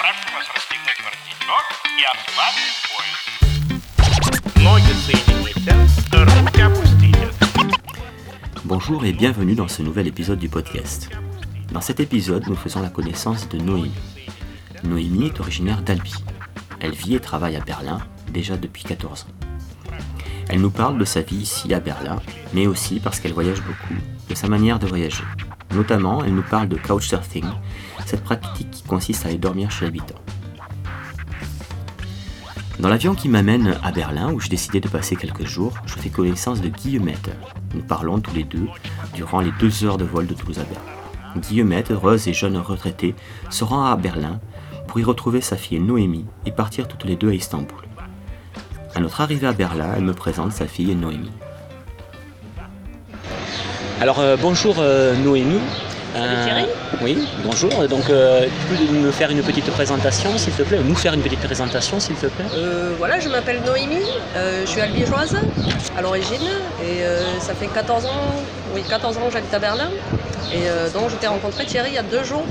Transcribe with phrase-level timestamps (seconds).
[0.00, 3.21] прошу вас расстегнуть воротничок и ослабить пояс.
[4.55, 5.73] Ноги соедините,
[6.13, 7.29] руки опустите.
[8.63, 11.09] Bonjour et bienvenue dans ce nouvel épisode du podcast.
[11.71, 13.91] Dans cet épisode, nous faisons la connaissance de Noémie.
[14.83, 16.13] Noémie est originaire d'Albi.
[16.79, 19.27] Elle vit et travaille à Berlin déjà depuis 14 ans.
[20.49, 22.21] Elle nous parle de sa vie ici à Berlin,
[22.53, 23.95] mais aussi parce qu'elle voyage beaucoup,
[24.29, 25.23] de sa manière de voyager.
[25.73, 27.45] Notamment, elle nous parle de couchsurfing,
[28.05, 30.15] cette pratique qui consiste à aller dormir chez l'habitant.
[32.79, 36.09] Dans l'avion qui m'amène à Berlin, où j'ai décidé de passer quelques jours, je fais
[36.09, 37.29] connaissance de Guillemette.
[37.75, 38.67] Nous parlons tous les deux
[39.13, 40.81] durant les deux heures de vol de Toulouse à Berlin.
[41.37, 43.15] Guillemette, heureuse et jeune retraitée,
[43.49, 44.39] se rend à Berlin
[44.87, 47.77] pour y retrouver sa fille Noémie et partir toutes les deux à Istanbul.
[48.95, 51.31] À notre arrivée à Berlin, elle me présente sa fille Noémie.
[54.01, 55.59] Alors euh, bonjour euh, Noémie.
[56.15, 56.65] Euh, Thierry.
[57.03, 57.87] Oui, bonjour.
[57.87, 61.13] Donc euh, tu peux me faire une petite présentation s'il te plaît, ou nous faire
[61.13, 62.45] une petite présentation s'il te plaît?
[62.55, 64.01] Euh, voilà, je m'appelle Noémie,
[64.35, 65.37] je suis albigeoise
[65.95, 66.49] à l'origine
[66.83, 67.03] et
[67.39, 68.09] ça fait 14 ans,
[68.73, 69.89] oui 14 ans que j'habite à Berlin
[70.51, 72.45] et donc je t'ai rencontré Thierry il y a deux jours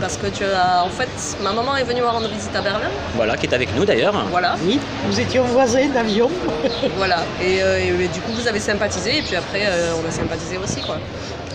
[0.00, 1.08] parce que tu as en fait
[1.42, 4.14] ma maman est venue me rendre visite à Berlin, Voilà, qui est avec nous d'ailleurs.
[4.30, 6.30] voilà, Oui, nous étions voisins d'avion.
[6.96, 10.10] voilà et, euh, et, du coup vous avez sympathisé et puis après euh, on a
[10.10, 10.98] sympathisé aussi quoi.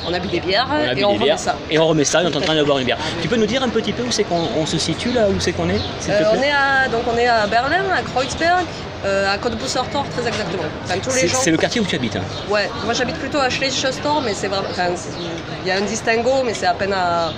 [0.08, 1.56] On a bu des bières On a bu et on des remet bières ça.
[1.72, 3.00] et on remet ça, et on est en train de boire une bière.
[3.24, 5.40] Tu peux nous dire un petit peu où c'est qu'on on se situe là, où
[5.40, 8.66] c'est qu'on est, Euh, on plaît est à donc on est à Berlin, à Kreuzberg,
[9.06, 10.64] euh, à Côte-Boussertor très exactement.
[10.84, 12.16] Enfin, C'est gens le quartier où tu habites.
[12.18, 12.22] hein.
[12.50, 14.68] Ouais, moi j'habite plutôt à Schleswig-Holstein, mais c'est vraiment.
[14.70, 14.90] enfin,
[15.64, 17.32] il y a un distinguo, mais c'est à peine à.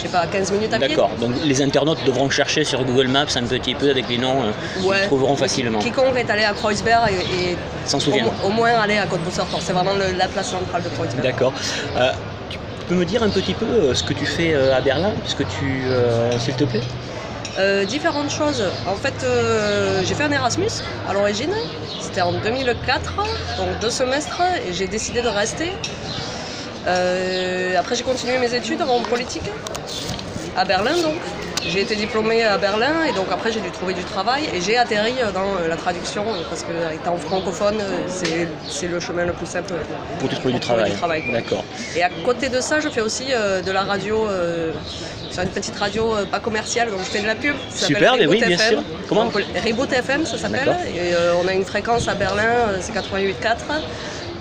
[0.00, 0.88] Je sais pas, à 15 minutes à pied.
[0.88, 4.44] D'accord, donc les internautes devront chercher sur Google Maps un petit peu avec les noms,
[4.44, 5.04] euh, Ouais.
[5.04, 5.78] trouveront facilement.
[5.78, 8.24] Quiconque est allé à Kreuzberg et, et S'en au, souvient.
[8.24, 9.60] mo- au moins aller à Côte-Boussertor.
[9.62, 11.22] C'est vraiment le- la place centrale de Kreuzberg.
[11.22, 11.52] D'accord.
[11.98, 12.12] Euh,
[12.48, 15.12] tu peux me dire un petit peu euh, ce que tu fais euh, à Berlin,
[15.22, 16.80] puisque tu, euh, s'il te plaît?
[17.58, 18.64] Euh, différentes choses.
[18.88, 20.70] En fait, euh, j'ai fait un Erasmus
[21.06, 21.52] à l'origine.
[22.00, 23.16] C'était en 2004,
[23.58, 25.72] donc deux semestres, et j'ai décidé de rester.
[26.86, 29.42] Euh, après, j'ai continué mes études en politique
[30.56, 31.14] à Berlin, donc.
[31.68, 34.78] J'ai été diplômée à Berlin et donc après j'ai dû trouver du travail et j'ai
[34.78, 39.34] atterri dans euh, la traduction euh, parce que étant francophone, euh, c'est le chemin le
[39.34, 39.74] plus simple
[40.18, 40.90] Pour trouver du travail.
[40.90, 41.22] du travail.
[41.30, 41.62] D'accord.
[41.94, 44.72] et à côté de ça, je fais aussi euh, de la radio, euh,
[45.30, 47.54] sur une petite radio euh, pas commerciale, donc je fais de la pub.
[47.68, 48.70] Ça Super, mais oui, Reboot bien FM.
[48.70, 48.82] sûr.
[49.06, 49.30] Comment
[49.66, 50.74] Reboot FM, ça s'appelle.
[50.94, 53.32] Et euh, on a une fréquence à Berlin, euh, c'est 88.4.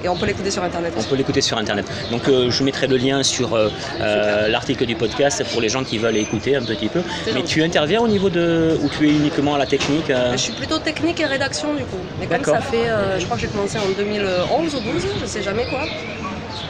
[0.04, 0.94] Et on peut l'écouter sur Internet.
[0.98, 1.86] On peut l'écouter sur internet.
[2.12, 5.84] Donc euh, je mettrai le lien sur euh, euh, l'article du podcast pour les gens
[5.84, 7.02] qui veulent écouter un petit peu.
[7.26, 7.46] Mais gentil.
[7.46, 8.78] tu interviens au niveau de.
[8.82, 11.84] ou tu es uniquement à la technique euh, Je suis plutôt technique et rédaction du
[11.84, 12.00] coup.
[12.20, 12.88] Mais comme ça fait,
[13.20, 15.82] je crois que j'ai commencé en 2011 ou 12, je sais jamais quoi.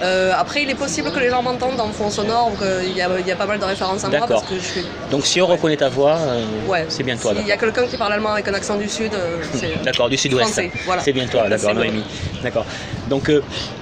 [0.01, 3.31] Euh, après, il est possible que les gens m'entendent en fond sonore, qu'il y y
[3.31, 4.41] a pas mal de références à moi D'accord.
[4.41, 4.85] parce que je suis.
[5.11, 6.85] Donc si on reconnaît ta voix, euh, Ouais.
[6.89, 7.33] c'est bien toi.
[7.35, 9.81] S'il y a quelqu'un qui parle allemand avec un accent du sud, euh, c'est.
[9.83, 10.61] D'accord, du sud-ouest.
[10.85, 11.01] Voilà.
[11.01, 11.83] C'est bien toi, d'accord, C'est moi.
[11.83, 12.03] Noémie.
[12.41, 12.65] D'accord.
[13.09, 13.29] Donc,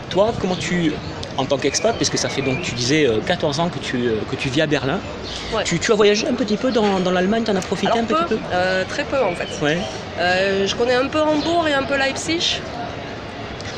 [0.09, 0.91] toi, comment tu,
[1.37, 4.35] en tant qu'expat, puisque ça fait donc, tu disais, euh, 14 ans que tu, que
[4.35, 4.99] tu vis à Berlin,
[5.53, 5.63] Ouais.
[5.65, 7.99] tu, tu as voyagé un petit peu dans, dans l'Allemagne, tu en as profité Alors
[8.03, 8.37] un petit peu,
[8.89, 9.47] très peu en fait.
[9.63, 9.77] Ouais,
[10.65, 12.59] je connais un peu Hambourg et un peu Leipzig.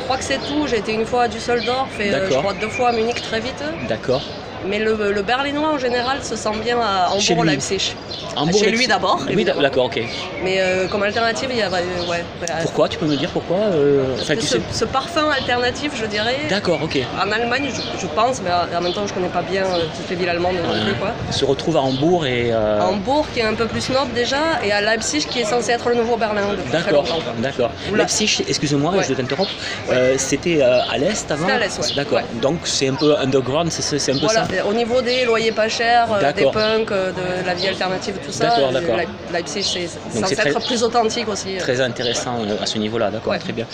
[0.09, 0.65] Je crois que c'est tout.
[0.65, 3.39] J'ai été une fois à Düsseldorf et euh, je crois deux fois à Munich très
[3.39, 3.63] vite.
[3.87, 4.23] d'accord.
[4.67, 7.51] Mais le, le berlinois en général se sent bien à Hambourg, lui.
[7.51, 7.95] Leipzig.
[8.35, 9.19] Hambourg, Chez lui d'abord.
[9.33, 9.99] Oui, d'accord, ok.
[10.43, 11.69] Mais euh, comme alternative, il y a.
[11.69, 12.23] ouais, ouais,
[12.63, 12.87] Pourquoi?
[12.89, 16.35] Tu peux me dire pourquoi euh, enfin, tu ce, sais- ce parfum alternatif, je dirais.
[16.49, 16.99] D'accord, ok.
[17.21, 20.09] En Allemagne, je, je pense, mais en même temps, je connais pas bien euh, toutes
[20.09, 20.83] les villes allemandes non Ouais.
[20.85, 20.93] plus.
[20.95, 21.11] Quoi.
[21.31, 22.49] Se retrouve à Hambourg et.
[22.51, 25.71] euh, Hambourg, qui est un peu plus snob déjà, et à Leipzig, qui est censé
[25.71, 27.05] être le nouveau Berlin D'accord,
[27.39, 27.71] d'accord.
[27.93, 29.49] Leipzig, excuse-moi, je t'interromps,
[29.91, 31.95] euh, c'était à l'est avant C'était à l'est, ouais.
[31.95, 35.25] D'accord, donc c'est un peu underground, c'est c'est un peu Voilà, ça au niveau des
[35.25, 39.63] loyers pas chers, euh, des punks, euh, de la vie alternative, tout ça, euh, Leipzig,
[39.63, 41.55] c'est censé être plus authentique aussi.
[41.55, 41.59] euh.
[41.59, 43.39] Très intéressant euh, à ce niveau-là, d'accord, Ouais.
[43.39, 43.65] très bien.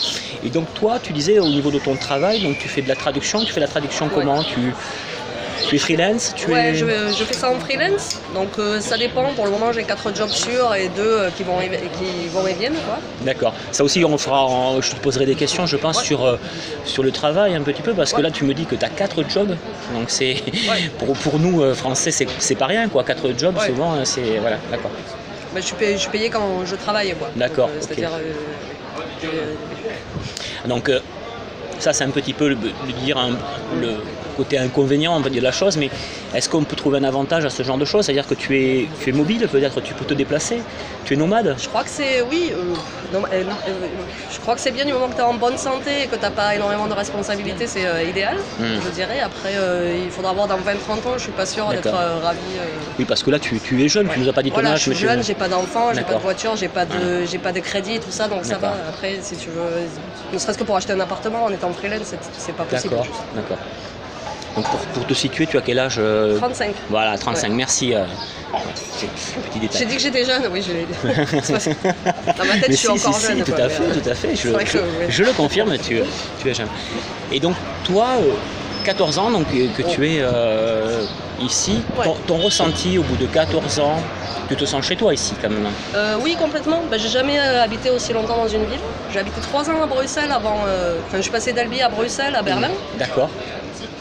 [0.44, 2.96] Et donc toi, tu disais au niveau de ton travail, donc tu fais de la
[2.96, 4.44] traduction, tu fais la traduction comment?
[4.44, 4.74] Tu,
[5.68, 6.76] tu es freelance tu Ouais, es...
[6.76, 9.34] je, je fais ça en freelance, donc euh, ça dépend.
[9.34, 12.46] Pour le moment, j'ai quatre jobs sûrs et deux euh, qui, vont, et- qui vont
[12.48, 12.76] et viennent.
[13.22, 13.54] D'accord.
[13.72, 16.04] Ça aussi, on fera, en- je te poserai des questions, je pense, Ouais.
[16.06, 16.38] sur, euh,
[16.86, 18.90] sur le travail un petit peu, parce que là, tu me dis que tu as
[18.90, 19.56] quatre jobs,
[19.94, 20.36] donc c'est
[20.70, 20.90] Ouais.
[21.00, 23.04] pour, pour nous Français, c'est pas rien, quoi.
[23.04, 24.92] Quatre jobs, souvent, euh, c'est voilà, d'accord.
[25.54, 27.16] Bah, je, suis payé, je suis payé quand je travaille.
[27.36, 27.70] D'accord.
[27.80, 28.10] C'est-à-dire.
[30.68, 30.92] Donc
[31.80, 33.38] ça c'est un petit peu le, le dire un-
[33.80, 33.90] le,
[34.36, 35.90] côté inconvénient on va dire de la chose, mais
[36.34, 38.06] est-ce qu'on peut trouver un avantage à ce genre de choses?
[38.06, 40.62] C'est-à-dire que tu es, tu es mobile, peut-être tu peux te déplacer,
[41.06, 41.56] tu es nomade?
[41.58, 42.74] Je crois que c'est, oui, euh,
[43.14, 43.44] non, euh, euh,
[44.34, 46.16] je crois que c'est bien du moment que tu es en bonne santé et que
[46.16, 48.80] tu n'as pas énormément de responsabilités, c'est euh, idéal, Hmm.
[48.86, 49.20] je dirais.
[49.22, 49.54] Après,
[50.06, 52.20] il faudra voir dans 20-30 ans, je suis pas sûre d'être euh,
[53.00, 54.72] Oui, parce que là tu, tu es jeune, tu nous as pas dit ton Voilà,
[54.72, 57.26] âge, je suis mais jeune, j'ai pas d'enfant, j'ai pas de voiture, j'ai pas de,
[57.26, 58.74] j'ai pas de crédit, tout ça, donc ça va.
[58.90, 59.70] Après, si tu veux,
[60.34, 62.96] ne serait-ce que pour acheter un appartement en étant freelance, c'est, c'est pas possible.
[62.96, 63.58] D'accord, d'accord.
[64.56, 66.74] Donc pour, pour te situer, tu as quel âge euh, 35.
[66.90, 67.56] Voilà, 35, Ouais.
[67.56, 67.94] merci.
[67.94, 68.04] euh,
[69.52, 69.80] petit détail.
[69.80, 70.94] J'ai dit que j'étais jeune, oui, je l'ai dit.
[72.38, 73.38] Dans ma tête, Mais je suis si, encore si, jeune.
[73.38, 74.36] si, tout à fait, euh, tout à fait.
[74.36, 74.86] Je, que, je- ouais.
[75.10, 76.02] je le confirme, tu,
[76.42, 76.68] tu es jeune.
[77.32, 78.32] Et donc, toi, euh,
[78.86, 81.04] 14 ans, donc, euh, que tu es euh,
[81.42, 83.98] ici, ton, ton ressenti au bout de 14 ans,
[84.48, 85.68] tu te sens chez toi ici quand même?
[85.96, 86.82] Euh, oui, complètement.
[86.90, 88.80] Ben, j'ai jamais euh, habité aussi longtemps dans une ville.
[89.12, 90.60] J'ai habité trois ans à Bruxelles avant.
[90.68, 92.70] euh, Enfin, je suis passée d'Albi à Bruxelles, à Berlin.
[92.98, 93.30] D'accord.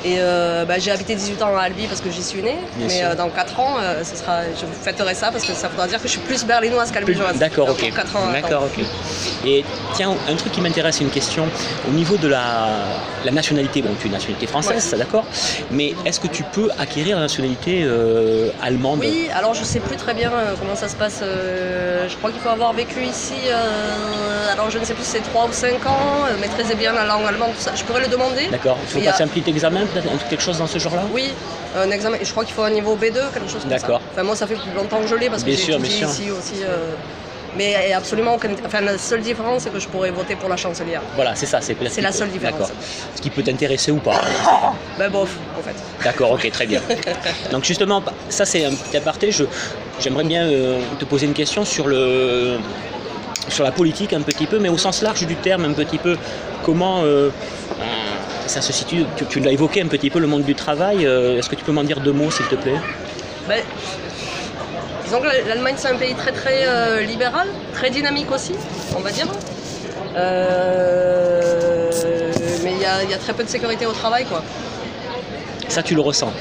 [0.05, 2.59] Et euh, ben, j'ai habité 18 ans à Albi parce que j'y suis née.
[2.77, 5.55] Bien mais euh, dans 4 ans, euh, ce sera, je vous fêterai ça parce que
[5.55, 7.39] ça voudra dire que je suis plus berlinoise qu'albigeoise.
[7.39, 7.91] D'accord, ok.
[8.15, 8.85] ans, D'accord, ok.
[9.47, 9.65] Et
[9.95, 11.47] tiens, un truc qui m'intéresse, une question.
[11.89, 12.69] Au niveau de la,
[13.25, 14.81] la nationalité, bon, tu es nationalité française, Ouais.
[14.81, 15.25] ça d'accord,
[15.71, 18.99] mais est-ce que tu peux acquérir la nationalité euh, allemande?
[19.01, 21.21] Oui, alors je sais plus très bien euh, comment ça se passe.
[21.23, 25.12] euh, je crois qu'il faut avoir vécu ici, euh, alors je ne sais plus si
[25.12, 27.73] c'est 3 ou 5 ans, euh, maîtriser bien la langue allemande, tout ça.
[27.75, 28.49] Je pourrais le demander.
[28.51, 28.77] D'accord.
[28.83, 31.32] Il faut a- passer un petit examen, peut-être quelque chose dans ce genre-là Oui,
[31.76, 32.17] un examen.
[32.23, 33.79] Je crois qu'il faut un niveau B2, quelque chose comme ça.
[33.79, 34.00] D'accord.
[34.12, 36.62] Enfin, moi, ça fait plus longtemps que je l'ai parce que j'ai étudié ici aussi.
[36.64, 36.93] euh,
[37.56, 38.56] mais absolument aucune.
[38.67, 41.00] Enfin, la seule différence, c'est que je pourrais voter pour la chancelière.
[41.14, 41.61] Voilà, c'est ça.
[41.61, 42.58] C'est C'est la seule différence.
[42.58, 42.75] D'accord.
[43.14, 44.20] Ce qui peut t'intéresser ou pas.
[44.99, 45.75] Ben bof, en fait.
[46.05, 46.81] D'accord, ok, très bien.
[47.52, 49.31] Donc justement, ça c'est un petit aparté.
[49.32, 49.44] Je,
[50.00, 52.58] j'aimerais bien euh, te poser une question sur le
[53.49, 56.17] sur la politique un petit peu, mais au sens large du terme un petit peu.
[56.64, 57.29] Comment euh,
[58.46, 61.06] ça se situe Tu, tu l'as évoqué un petit peu le monde du travail.
[61.06, 62.79] euh, est-ce que tu peux m'en dire deux mots, s'il te plaît?
[63.49, 63.62] Ben,
[65.05, 68.55] disons que l'Allemagne, c'est un pays très très euh, libéral, très dynamique aussi,
[68.96, 69.26] on va dire.
[70.17, 71.91] Euh,
[72.62, 74.43] mais il y, a- il y a très peu de sécurité au travail, quoi.
[75.69, 76.32] Ça, tu le ressens,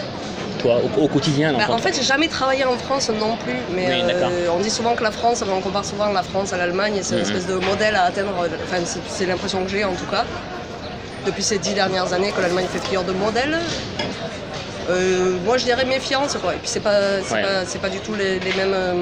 [0.60, 1.54] toi, au, au quotidien.
[1.54, 4.70] Ben, en fait, j'ai jamais travaillé en France non plus, mais Oui, euh, on dit
[4.70, 7.26] souvent que la France, on compare souvent la France à l'Allemagne, et c'est une Mhm.
[7.28, 8.32] espèce de modèle à atteindre.
[8.66, 10.26] Enfin, c'est l'impression que j'ai en tout cas,
[11.26, 13.58] depuis ces dix dernières années, que l'Allemagne fait figure de modèle.
[14.90, 16.54] Euh, moi, je dirais méfiance, quoi.
[16.54, 17.00] Et puis, c'est pas,
[17.32, 17.42] Ouais.
[17.82, 18.74] pas, du tout les, les mêmes.
[18.74, 18.94] euh,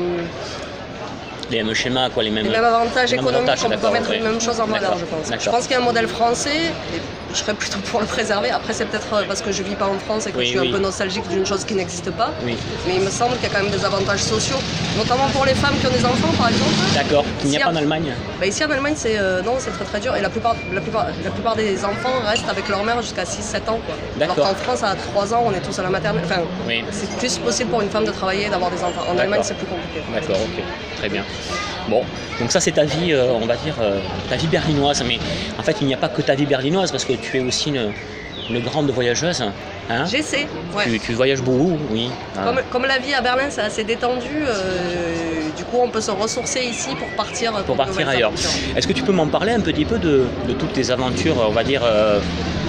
[1.49, 2.45] les mêmes schémas, quoi, les mêmes.
[2.45, 4.17] les mêmes avantages les mêmes économiques, avantages, on peut pas mettre ouais.
[4.17, 5.27] les mêmes choses en valeur, je pense.
[5.43, 7.01] Je pense qu'il y a un modèle français, et
[7.33, 8.49] je serais plutôt pour le préserver.
[8.51, 10.49] Après, c'est peut-être euh, parce que je vis pas en France et que Oui, je
[10.51, 10.69] suis oui.
[10.69, 12.31] un peu nostalgique d'une chose qui n'existe pas.
[12.43, 12.57] Oui,
[12.87, 14.57] Mais il me semble qu'il y a quand même des avantages sociaux,
[14.97, 16.71] notamment pour les femmes qui ont des enfants, par exemple.
[16.95, 17.25] d'accord.
[17.39, 19.85] Qu'il n'y a pas en Allemagne Bah, ici en Allemagne, c'est euh, non, c'est très
[19.85, 20.15] très dur.
[20.15, 23.69] Et la plupart, la, plupart, la plupart des enfants restent avec leur mère jusqu'à 6-7
[23.69, 23.79] ans.
[23.85, 23.95] Quoi.
[24.21, 26.23] Alors qu'en France, à 3 ans, on est tous à la maternelle.
[26.25, 26.83] Enfin, Oui.
[26.91, 29.03] c'est plus possible pour une femme de travailler et d'avoir des enfants.
[29.09, 29.17] En.
[29.17, 30.01] Allemagne, c'est plus compliqué.
[30.13, 30.63] D'accord, ok,
[30.97, 31.23] très bien.
[31.89, 32.03] Bon,
[32.39, 33.99] donc ça c'est ta vie, euh, on va dire, euh,
[34.29, 35.17] ta vie berlinoise, mais
[35.57, 37.69] en fait il n'y a pas que ta vie berlinoise parce que tu es aussi
[37.69, 37.91] une,
[38.49, 39.41] une grande voyageuse.
[39.89, 40.47] Hein J'essaie.
[40.75, 40.85] Ouais.
[40.85, 42.09] tu, tu voyages beaucoup, oui.
[42.37, 42.53] Ah.
[42.71, 44.27] Comme, la vie à Berlin, c'est assez détendu.
[44.47, 47.51] euh, du coup, on peut se ressourcer ici pour partir.
[47.63, 48.31] Pour partir ailleurs.
[48.75, 51.51] Est-ce que tu peux m'en parler un petit peu de, de toutes tes aventures, on
[51.51, 52.19] va dire, euh,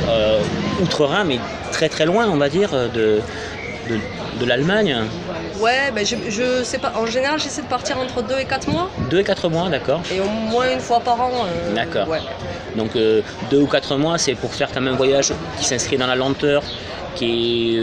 [0.09, 0.41] euh,
[0.83, 1.39] outre-Rhin, mais
[1.71, 3.21] très très loin, on va dire, de,
[3.89, 3.99] de,
[4.41, 4.97] de l'Allemagne?
[5.63, 6.93] Ouais, ben je, je sais pas.
[6.97, 8.91] En général, j'essaie de partir entre 2 et 4 mois.
[9.11, 11.31] Deux et quatre mois, d'accord Et au moins une fois par an.
[11.47, 12.09] euh, D'accord.
[12.09, 12.21] Ouais.
[12.75, 15.97] Donc euh, deux ou quatre mois, c'est pour faire quand même un voyage qui s'inscrit
[15.99, 16.63] dans la lenteur,
[17.15, 17.77] qui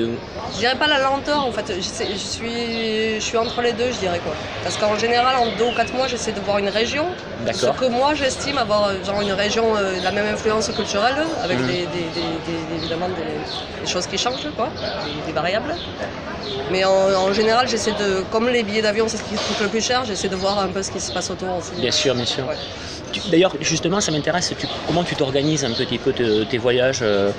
[0.53, 3.73] Je dirais pas la lenteur en fait, je, sais- je suis, je suis entre les
[3.73, 4.33] deux je dirais quoi.
[4.63, 7.05] Parce qu'en général en deux ou quatre mois j'essaie de voir une région.
[7.53, 11.59] Ce que moi j'estime avoir euh, genre une région euh, la même influence culturelle avec
[11.59, 11.67] Mhm.
[11.67, 14.69] des, des- des- des- évidemment des, choses qui changent quoi,
[15.25, 15.73] des, variables.
[16.71, 19.69] Mais en, en général j'essaie de, comme les billets d'avion c'est ce qui coûte le
[19.69, 21.71] plus cher, j'essaie de voir un peu ce qui se passe autour aussi.
[21.77, 22.45] Bien sûr, bien sûr.
[22.47, 22.57] Ouais.
[23.27, 24.53] D'ailleurs, justement, ça m'intéresse,
[24.85, 27.31] comment tu t'organises un petit peu te- tes voyages euh,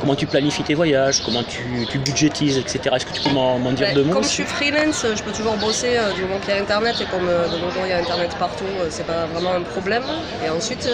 [0.00, 2.80] Comment tu planifies tes voyages Comment tu, tu budgétises, etc.
[2.94, 5.30] Est-ce que tu peux m'en dire Ben, deux mots Comme je suis freelance, je peux
[5.32, 7.82] toujours bosser euh, du moment qu'il y a Internet et comme euh, de nos jours
[7.84, 10.02] il y a Internet partout, euh, c'est pas vraiment un problème.
[10.44, 10.88] Et ensuite,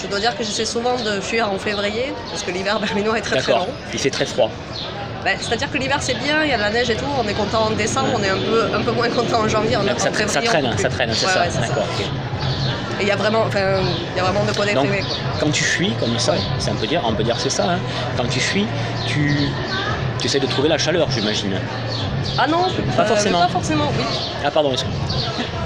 [0.00, 3.22] je dois dire que j'essaie souvent de fuir en février parce que l'hiver berlinois est
[3.22, 3.68] très très long.
[3.92, 4.50] il fait très froid.
[5.24, 7.26] Ben, C'est-à-dire que l'hiver c'est bien, il y a de la neige et tout, on
[7.28, 9.76] est content en décembre, on est un peu, un peu moins content en janvier.
[9.76, 11.40] En, Ça, en ça février, on traîne, peut ça traîne, c'est Ouais, ça.
[11.42, 12.04] ouais,
[13.02, 13.60] il y a vraiment, enfin,
[14.12, 14.96] il y a vraiment de quoi Donc, quoi.
[15.40, 17.64] quand tu fuis comme ça, c'est un peu dire, on peut dire que c'est ça.
[17.64, 17.78] hein.
[18.16, 18.66] Quand tu fuis,
[19.06, 19.48] tu,
[20.18, 21.58] tu essaies de trouver la chaleur, j'imagine.
[22.38, 22.66] Ah non,
[22.96, 23.40] Pas euh, forcément.
[23.40, 24.04] Pas forcément, oui.
[24.44, 24.90] Ah pardon, excuse-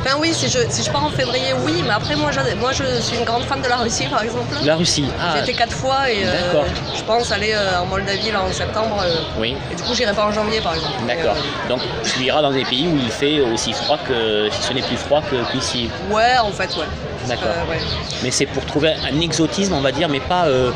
[0.05, 3.01] Enfin oui, si je, si je pars en février, oui, mais après moi, moi je
[3.01, 4.55] suis une grande fan de la Russie par exemple.
[4.65, 5.05] la Russie.
[5.21, 6.63] Ah, J'ai été quatre fois et euh,
[6.97, 9.03] je pense aller euh, en Moldavie là en septembre.
[9.39, 10.93] oui, et du coup, j'irai pas en janvier par exemple.
[11.09, 11.35] d'accord.
[11.69, 14.83] Donc tu iras dans des pays où il fait aussi froid que, si ce n'est
[14.83, 15.91] plus froid que- qu'ici.
[16.11, 16.87] euh, ouais, en fait, ouais.
[17.29, 17.49] D'accord.
[17.49, 17.79] Euh, ouais.
[18.23, 20.71] Mais c'est pour trouver un exotisme, on va dire, mais pas euh,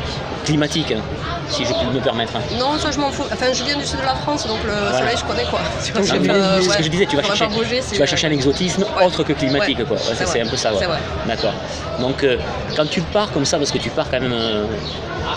[0.45, 1.01] climatique, hein,
[1.49, 2.35] si je peux me permettre.
[2.35, 2.41] hein.
[2.59, 3.23] Non, ça je m'en fous.
[3.31, 5.59] Enfin, je viens du sud de la France, donc le soleil je connais quoi.
[5.83, 6.75] Tu vois, Non, euh, ce ouais.
[6.77, 7.47] que je disais, tu vas chercher,
[7.91, 9.05] tu vas chercher un exotisme Ouais.
[9.05, 9.97] autre que climatique, Ouais, quoi.
[9.97, 10.71] C'est un peu ça.
[10.71, 10.77] ouais.
[10.79, 10.99] c'est vrai.
[11.27, 11.53] D'accord.
[11.99, 12.37] Donc, euh,
[12.75, 14.65] quand tu pars comme ça, parce que tu pars quand même euh,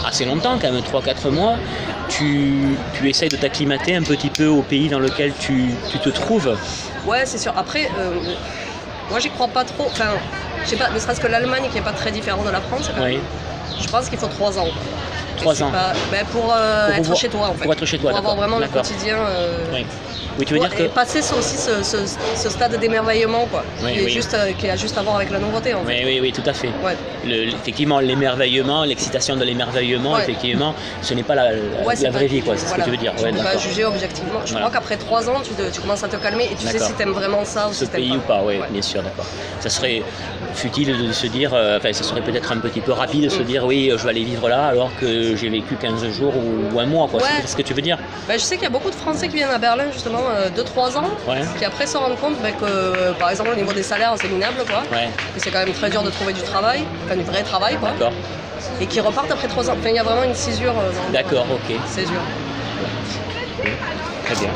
[0.06, 1.54] assez longtemps, quand même 3-4 mois,
[2.08, 6.08] tu, tu essayes de t'acclimater un petit peu au pays dans lequel tu, tu te
[6.10, 6.56] trouves.
[7.06, 7.52] Ouais, c'est sûr.
[7.56, 8.12] Après, euh,
[9.10, 9.86] moi j'y crois pas trop.
[9.86, 10.10] Enfin,
[10.64, 12.90] je sais pas, ne serait-ce que l'Allemagne qui est pas très différente de la France,
[12.94, 13.20] quand même, Oui.
[13.80, 14.68] je pense qu'il faut trois ans.
[15.44, 15.70] Trois Et c'est ans.
[15.70, 17.64] pas- pour, euh, Pour être pouvoir- chez toi en fait.
[17.64, 19.16] pour être chez toi, Pour avoir vraiment le quotidien.
[19.18, 19.84] euh, Oui.
[20.36, 20.82] Oui, tu veux dire que.
[20.82, 23.62] Et passer aussi ce, ce- ce stade d'émerveillement, quoi.
[23.84, 26.02] Oui, qui, est juste, euh, qui a juste à voir avec la nouveauté en fait.
[26.02, 26.70] Oui, oui, oui, tout à fait.
[26.84, 26.96] Ouais.
[27.24, 30.22] Le- effectivement, l'émerveillement, l'excitation de l'émerveillement, Ouais.
[30.22, 32.54] effectivement, ce n'est pas la, la- Ouais, la c'est vraie vie, quoi.
[32.56, 32.82] C'est voilà.
[32.84, 33.12] ce que tu veux dire.
[33.16, 34.40] Tu peux pas juger objectivement.
[34.44, 34.66] Je Voilà.
[34.66, 36.92] crois qu'après trois ans, tu, te- tu commences à te calmer et tu sais si
[36.94, 39.26] t'aimes vraiment ça ou ce si pays ou pas, oui, bien sûr, d'accord.
[39.60, 40.02] Ça serait
[40.56, 43.40] futile de se dire, euh, enfin, ça serait peut-être un petit peu rapide de se
[43.40, 43.44] Mm.
[43.44, 46.80] dire, oui, je vais aller vivre là alors que j'ai vécu 15 jours ou, ou
[46.80, 47.20] un mois, quoi.
[47.20, 47.28] Ouais.
[47.42, 47.98] C'est ce que tu veux dire
[48.28, 50.20] Ben, je sais qu'il y a beaucoup de Français qui viennent à Berlin justement
[50.56, 53.72] 2-3 ans, Ouais, qui après se rendent compte ben, que euh, par exemple au niveau
[53.72, 56.42] des salaires c'est minable quoi, ouais, que c'est quand même très dur de trouver du
[56.42, 58.12] travail, enfin du vrai travail quoi, d'accord,
[58.80, 59.74] et qui repartent après 3 ans.
[59.78, 60.74] Enfin il y a vraiment une césure.
[60.78, 62.20] euh, dans- d'accord, ok, Césure.
[64.26, 64.50] très bien.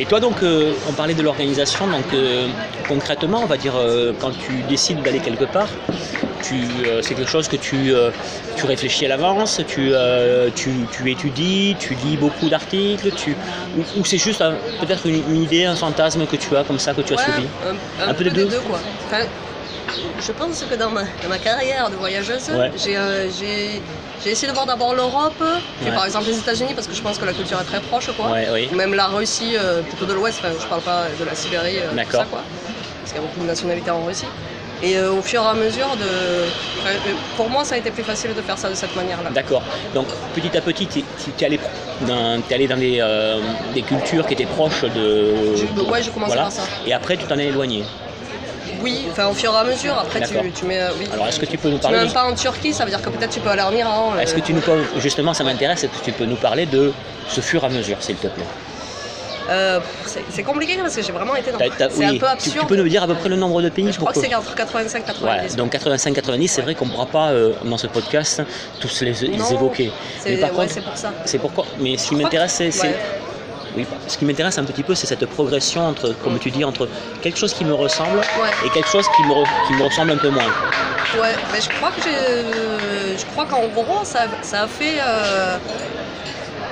[0.00, 2.48] Et toi donc, euh, on parlait de l'organisation, donc euh,
[2.88, 5.92] concrètement, on va dire, euh, quand tu décides d'aller quelque part, euh,
[6.42, 8.10] c'est quelque chose que tu, euh,
[8.56, 13.36] tu réfléchis à l'avance, tu, euh, tu, tu étudies, tu lis beaucoup d'articles, tu,
[13.76, 16.78] ou, ou c'est juste euh, peut-être une, une idée, un fantasme que tu as comme
[16.78, 17.48] ça, que tu as Ouais, suivi
[18.00, 18.80] un, Un peu des deux quoi.
[19.06, 19.24] Enfin,
[20.20, 22.70] je pense que dans ma, dans ma carrière de voyageuse, Ouais.
[22.76, 23.82] j'ai, euh, j'ai,
[24.24, 25.34] j'ai essayé de voir d'abord l'Europe,
[25.80, 25.94] puis Ouais.
[25.94, 28.30] par exemple les États-Unis parce que je pense que la culture est très proche quoi.
[28.30, 28.68] Ouais, oui.
[28.72, 31.78] Ou Même la Russie, euh, plutôt de l'Ouest, enfin, je parle pas de la Sibérie,
[31.78, 32.42] euh, tout ça quoi.
[33.00, 34.26] Parce qu'il y a beaucoup de nationalités en Russie.
[34.82, 36.04] Et euh, au fur et à mesure de.
[36.80, 39.30] enfin, euh, pour moi, ça a été plus facile de faire ça de cette manière-là.
[39.30, 39.62] D'accord.
[39.94, 41.04] Donc petit à petit, tu
[41.40, 41.60] es allé
[42.00, 43.40] dans, allé dans des, euh,
[43.74, 45.54] des cultures qui étaient proches de.
[45.56, 46.42] Je- ouais, j'ai commencé voilà.
[46.42, 46.62] par ça.
[46.84, 47.84] Et après, tu t'en es éloigné.
[48.80, 49.96] Oui, enfin au fur et à mesure.
[49.96, 50.80] Après, tu, tu mets.
[50.98, 51.06] oui.
[51.12, 52.84] Alors, est-ce que tu peux nous tu mets parler même de- pas en Turquie, ça
[52.84, 54.16] veut dire que peut-être tu peux aller en Iran.
[54.18, 56.66] Est-ce euh, que tu nous peux, justement, ça m'intéresse, est-ce que tu peux nous parler
[56.66, 56.92] de
[57.28, 58.44] ce fur et à mesure, s'il te plaît?
[59.50, 61.58] Euh, c'est- compliqué parce que j'ai vraiment été dans.
[61.58, 62.56] C'est oui, un peu tu, absurde.
[62.60, 64.34] tu peux nous dire à peu près le nombre de pays Je crois que c'est
[64.34, 65.50] entre 85 et 90.
[65.50, 68.42] Ouais, donc 85-90, c'est vrai qu'on ne pourra pas, euh, dans ce podcast,
[68.80, 69.90] tous les, évoquer.
[70.20, 71.12] C'est Mais par ouais, contre, c'est pour ça.
[71.24, 71.64] c'est pourquoi.
[71.78, 72.82] Mais ce qui m'intéresse, c'est.
[72.82, 72.96] ouais.
[73.74, 76.86] Oui, ce qui m'intéresse un petit peu, c'est cette progression entre, comme tu dis, entre
[77.22, 78.50] quelque chose qui me ressemble Ouais.
[78.66, 80.44] et quelque chose qui me, re- qui me ressemble un peu moins.
[81.18, 82.02] Ouais, mais je crois que.
[83.18, 85.56] Je crois qu'en gros, ça, ça a fait euh,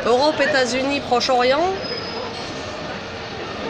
[0.06, 1.62] Europe, États-Unis, Proche-Orient.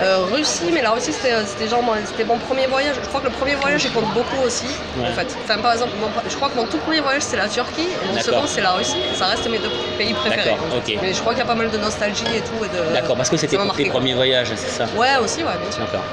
[0.03, 2.97] Euh, Russie, mais la Russie c'était c'était genre mon- c'était mon premier voyage.
[3.03, 4.67] Je crois que le premier voyage il compte beaucoup aussi.
[4.97, 5.09] Ouais.
[5.09, 7.49] En fait, enfin par exemple, mon- je crois que mon tout premier voyage c'est la
[7.49, 8.97] Turquie, et mon second c'est la Russie.
[9.13, 10.57] Et ça reste mes deux pays préférés.
[11.03, 12.65] Mais je crois qu'il y a pas mal de nostalgie et tout.
[12.65, 14.87] et D'accord, parce que c'était tes premiers voyages, c'est ça?
[14.97, 15.85] Ouais, aussi, ouais, bien sûr.
[15.85, 16.05] D'accord.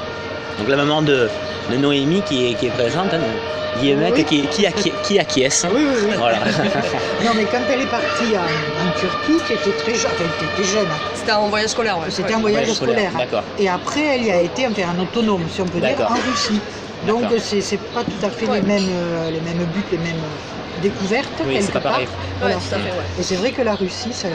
[0.57, 1.29] Donc la maman de,
[1.69, 3.19] de Noémie qui est, qui est présente, hein,
[3.81, 4.23] Oui.
[4.25, 5.65] qui, qui, acqui- qui acquiesce.
[5.65, 5.69] hein.
[5.73, 6.15] Oui, oui, oui.
[6.17, 6.39] Voilà.
[7.23, 10.11] Non, mais quand elle est partie en, en Turquie, tu étais très jeune.
[10.13, 10.87] enfin, tu étais jeune.
[11.15, 12.05] C'était un voyage scolaire, ouais.
[12.09, 13.27] C'était un voyage Voyage scolaire, scolaire.
[13.27, 13.43] d'accord.
[13.59, 16.59] Et après, elle y a été enfin, en autonome, si on peut dire, en Russie.
[17.05, 18.59] Donc, c'est c'est pas tout à fait Ouais.
[18.61, 20.23] les, mêmes, euh, les mêmes buts, les mêmes
[20.81, 21.27] découvertes.
[21.45, 21.91] Oui, quelque c'est pas part.
[21.93, 22.07] pareil.
[22.07, 22.55] Ouais, Voilà.
[22.55, 23.05] tout à fait, ouais.
[23.19, 24.27] Et c'est vrai que la Russie, ça,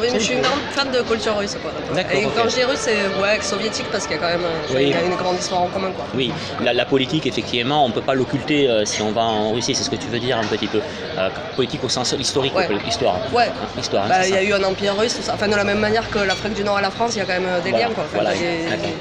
[0.00, 1.72] Oui, mais je suis une grande fan de culture russe, quoi.
[1.94, 4.46] D'accord, Et quand je dis russe, c'est ouais, soviétique parce qu'il y a quand même
[4.74, 4.82] Oui.
[4.82, 6.04] il y a une grande histoire en commun, quoi.
[6.14, 9.52] Oui, la, la politique, effectivement, on ne peut pas l'occulter euh, si on va en
[9.52, 10.80] Russie, c'est ce que tu veux dire un petit peu.
[11.18, 12.66] Euh, politique au sens historique, Ouais.
[12.66, 13.16] quoi, histoire.
[13.32, 13.46] Ouais.
[13.48, 15.34] Hein, histoire, hein, Bah, il y a eu un empire russe, tout ça.
[15.34, 17.24] Enfin, de la même manière que l'Afrique du Nord et la France, il y a
[17.24, 18.04] quand même euh, des Voilà, liens, quoi.
[18.04, 18.32] Enfin, voilà,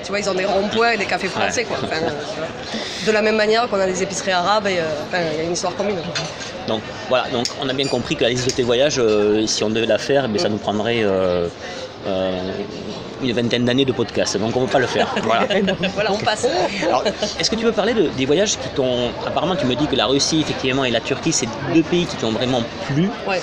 [0.04, 1.66] tu vois, ils ont des ronds-points et des cafés français, Ouais.
[1.66, 1.78] quoi.
[1.84, 2.02] Enfin,
[3.06, 5.54] de la même manière qu'on a des épiceries arabes et euh, il y a une
[5.54, 5.98] histoire commune.
[6.68, 9.64] Donc voilà, donc on a bien compris que la liste de tes voyages, euh, si
[9.64, 11.48] on devait la faire, eh ça nous prendrait euh,
[12.08, 12.52] euh,
[13.24, 14.38] une vingtaine d'années de podcast.
[14.38, 15.08] Donc on ne peut pas le faire.
[15.24, 15.48] Voilà.
[15.96, 16.46] Voilà, on passe.
[16.86, 17.04] Alors,
[17.40, 19.10] est-ce que tu peux parler de- des voyages qui t'ont.
[19.26, 22.16] Apparemment, tu me dis que la Russie, effectivement, et la Turquie, c'est deux pays qui
[22.18, 23.10] t'ont vraiment plu.
[23.28, 23.42] Ouais.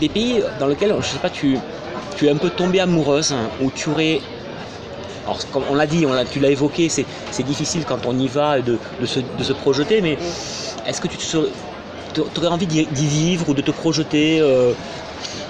[0.00, 1.58] Des pays dans lesquels, je sais pas, tu,
[2.16, 4.20] tu es un peu tombée amoureuse, hein, où tu aurais.
[5.24, 8.18] Alors, comme on l'a dit, on l'a- tu l'as évoqué, c'est c'est difficile quand on
[8.18, 10.18] y va de, de se, de se projeter, mais
[10.86, 11.48] est-ce que tu te serais-
[12.14, 14.74] tu aurais envie d'y vivre ou de te projeter euh,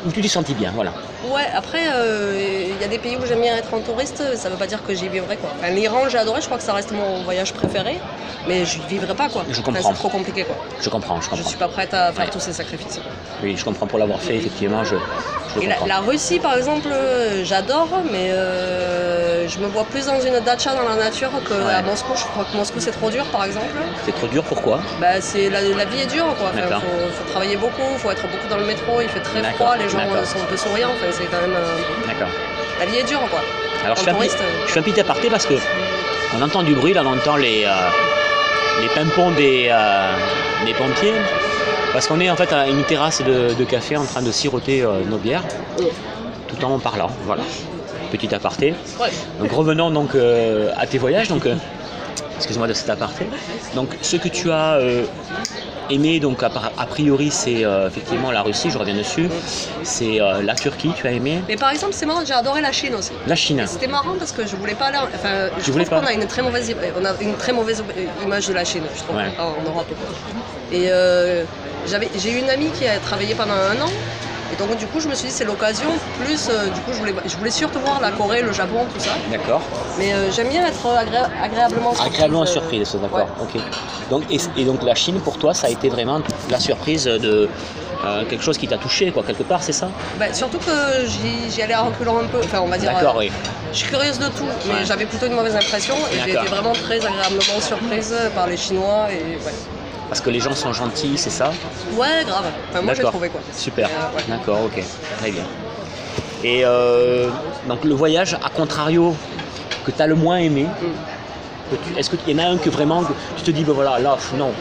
[0.04, 0.94] où tu t'es senti bien Voilà.
[1.33, 4.49] Ouais, après, euh, il y a des pays où j'aime bien être en touriste, ça
[4.50, 5.50] veut pas dire que j'y vivrai quoi.
[5.59, 7.99] Enfin, L'Iran, j'ai adoré, je crois que ça reste mon voyage préféré,
[8.47, 9.45] mais je vivrai pas quoi.
[9.49, 9.88] Je Enfin, comprends.
[9.90, 10.57] c'est trop compliqué quoi.
[10.81, 12.31] Je comprends, je Je suis pas prête à faire Ouais.
[12.31, 13.00] tous ces sacrifices.
[13.43, 14.97] Oui, je comprends pour l'avoir fait, effectivement, je,
[15.57, 20.21] je Et la, Russie, par exemple, euh, j'adore, mais euh, je me vois plus dans
[20.21, 21.73] une dacha dans la nature que Ouais.
[21.73, 22.12] à Moscou.
[22.16, 23.75] Je crois que Moscou c'est trop dur, par exemple.
[24.04, 24.81] C'est trop dur, pourquoi?
[25.00, 26.50] Bah, c'est la, la vie est dure, quoi.
[26.50, 26.81] Enfin, D'accord.
[26.83, 29.88] faut, faut travailler beaucoup, faut être beaucoup dans le métro, il fait très froid, les
[29.88, 30.90] gens euh, sont un peu souriants.
[30.95, 32.28] Enfin, c'est quand même euh, D'accord.
[32.78, 33.40] la vie est dure, quoi.
[33.85, 34.64] Alors je fais, un petit, touriste, euh.
[34.66, 35.54] je fais un petit aparté parce que
[36.37, 37.71] on entend du bruit, là on entend les, euh,
[38.83, 39.71] les pimpons des,
[40.66, 41.14] des pompiers.
[41.94, 44.83] Parce qu'on est en fait à une terrasse de, de café en train de siroter
[44.83, 45.44] euh, nos bières,
[46.49, 47.09] tout en parlant.
[47.25, 47.44] Voilà.
[48.11, 48.75] Petit aparté.
[49.00, 49.11] Ouais.
[49.38, 51.28] Donc revenons donc euh, à tes voyages.
[51.28, 51.54] Donc, euh,
[52.37, 53.26] excuse-moi de cet aparté.
[53.76, 54.80] Donc ce que tu as
[55.91, 59.29] aimé, donc a, a priori c'est euh, effectivement la Russie, je reviens dessus.
[59.83, 61.43] C'est euh, la Turquie, tu as aimé?
[61.49, 63.12] Mais par exemple, c'est marrant, j'ai adoré la Chine aussi.
[63.26, 63.64] La Chine.
[63.67, 64.99] C'était marrant parce que je voulais pas aller.
[64.99, 66.00] en- Enfin, je voulais pas?
[66.00, 67.83] qu'on a une très mauvaise, on a une très mauvaise
[68.23, 69.31] image de la Chine, je trouve, Ouais.
[69.38, 69.87] en Europe.
[70.73, 71.45] Et euh,
[71.87, 73.91] j'avais, j'ai eu une amie qui a travaillé pendant un an.
[74.53, 75.89] Et donc du coup, je me suis dit c'est l'occasion.
[76.19, 79.01] Plus, euh, du coup, je voulais, je voulais surtout voir la Corée, le Japon, tout
[79.01, 79.13] ça.
[79.31, 79.63] D'accord.
[79.99, 82.13] Mais euh, j'aime bien être agré- agréablement surprise.
[82.15, 83.19] Agréablement euh, surprise, d'accord.
[83.19, 83.27] ouais.
[83.41, 83.61] Ok.
[84.11, 86.21] Donc, et, et donc la Chine, pour toi, ça a été vraiment
[86.51, 87.49] la surprise de
[88.05, 89.89] euh, quelque chose qui t'a touché, quoi, quelque part, c'est ça?
[90.19, 92.41] Bah, surtout que j'y, allais en reculant un peu.
[92.45, 92.93] Enfin, on va dire.
[92.93, 93.31] D'accord, oui.
[93.73, 94.85] Je suis curieuse de tout, mais Ouais.
[94.85, 99.07] j'avais plutôt une mauvaise impression et j'ai été vraiment très agréablement surprise par les Chinois
[99.11, 99.53] et ouais.
[100.14, 101.52] Parce que les gens sont gentils, c'est ça
[101.94, 102.44] Ouais, grave.
[102.71, 103.11] Enfin, moi j'ai D'accord.
[103.11, 103.40] trouvé quoi.
[103.52, 103.88] Super.
[103.88, 104.23] Euh, ouais.
[104.28, 104.80] D'accord, ok.
[105.18, 105.42] Très bien.
[106.44, 107.30] Et euh,
[107.66, 109.16] donc le voyage, à contrario,
[109.85, 111.99] que tu as le moins aimé, Mm.
[111.99, 114.16] est-ce qu'il y en a un que vraiment que tu te dis, ben voilà, là,
[114.37, 114.52] non,